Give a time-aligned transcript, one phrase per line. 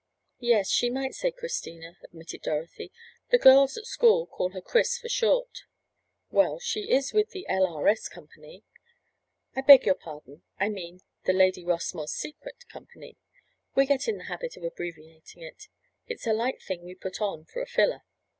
[0.39, 2.91] "Yes, she might say Christina," admitted Dorothy.
[3.29, 5.65] "The girls at school called her 'Chris' for short."
[6.31, 7.67] "Well, she is with the 'L.
[7.67, 7.87] R.
[7.87, 13.19] S.' company—I beg your pardon, I mean the 'Lady Rossmore's Secret' company.
[13.75, 15.67] We get in the habit of abbreviating it.
[16.07, 18.01] It's a light thing we put on for a filler.